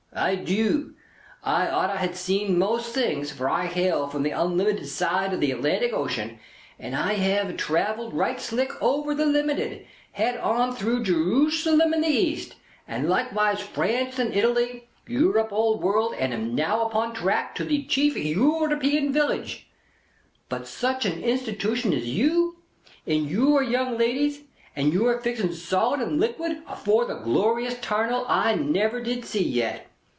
I 0.13 0.35
Dew. 0.35 0.93
I 1.41 1.69
oughter 1.69 1.95
ha' 1.95 2.13
seen 2.13 2.59
most 2.59 2.93
things, 2.93 3.31
for 3.31 3.49
I 3.49 3.67
hail 3.67 4.09
from 4.09 4.23
the 4.23 4.31
Onlimited 4.33 4.85
side 4.89 5.33
of 5.33 5.39
the 5.39 5.51
Atlantic 5.51 5.93
Ocean, 5.93 6.37
and 6.77 6.97
I 6.97 7.13
haive 7.13 7.55
travelled 7.55 8.13
right 8.13 8.37
slick 8.39 8.71
over 8.83 9.15
the 9.15 9.25
Limited, 9.25 9.85
head 10.11 10.37
on 10.41 10.75
through 10.75 11.03
Jee 11.03 11.13
rusalemm 11.13 11.93
and 11.93 12.03
the 12.03 12.09
East, 12.09 12.55
and 12.89 13.07
likeways 13.07 13.59
France 13.61 14.19
and 14.19 14.33
Italy, 14.33 14.89
Europe 15.07 15.53
Old 15.53 15.81
World, 15.81 16.13
and 16.19 16.33
am 16.33 16.55
now 16.55 16.85
upon 16.85 17.13
the 17.13 17.19
track 17.21 17.55
to 17.55 17.63
the 17.63 17.85
Chief 17.85 18.15
Europian 18.17 19.11
Village; 19.13 19.67
but 20.49 20.67
such 20.67 21.05
an 21.05 21.23
Institution 21.23 21.93
as 21.93 22.03
Yew, 22.05 22.57
and 23.07 23.29
Yewer 23.29 23.63
young 23.63 23.97
ladies, 23.97 24.41
and 24.75 24.91
Yewer 24.91 25.21
fixin's 25.21 25.63
solid 25.63 26.01
and 26.01 26.19
liquid, 26.19 26.63
afore 26.67 27.05
the 27.05 27.15
glorious 27.15 27.77
Tarnal 27.79 28.25
I 28.27 28.55
never 28.55 28.99
did 28.99 29.23
see 29.23 29.43
yet! 29.45 29.87